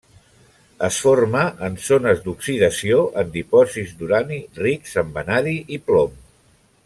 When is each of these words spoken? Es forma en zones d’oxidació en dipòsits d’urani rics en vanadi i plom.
Es 0.85 0.95
forma 1.07 1.43
en 1.67 1.75
zones 1.89 2.23
d’oxidació 2.23 2.99
en 3.23 3.29
dipòsits 3.37 3.93
d’urani 4.01 4.41
rics 4.65 4.99
en 5.03 5.15
vanadi 5.19 5.57
i 5.79 5.81
plom. 5.91 6.19